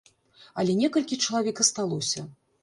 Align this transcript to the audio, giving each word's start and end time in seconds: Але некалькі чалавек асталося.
Але 0.63 0.71
некалькі 0.79 1.19
чалавек 1.27 1.61
асталося. 1.65 2.27